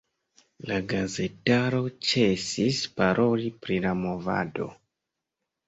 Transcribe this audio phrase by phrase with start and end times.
[0.69, 4.71] La gazetaro ĉesis paroli pri la movado.